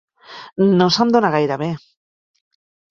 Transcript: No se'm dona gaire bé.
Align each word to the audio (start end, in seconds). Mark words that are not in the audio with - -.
No 0.79 0.87
se'm 0.95 1.13
dona 1.17 1.33
gaire 1.37 1.61
bé. 1.65 1.71